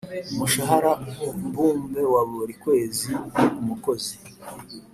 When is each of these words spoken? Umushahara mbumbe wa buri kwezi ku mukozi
Umushahara 0.33 0.91
mbumbe 1.45 2.01
wa 2.13 2.21
buri 2.31 2.53
kwezi 2.63 3.09
ku 3.33 3.59
mukozi 3.67 4.15